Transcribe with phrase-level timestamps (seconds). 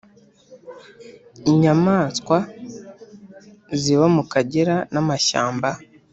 [1.49, 2.37] inyamanswa
[3.81, 5.69] ziba mu kagera namashyamba